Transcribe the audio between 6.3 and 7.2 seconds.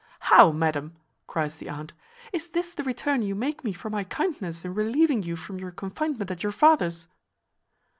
at your father's?"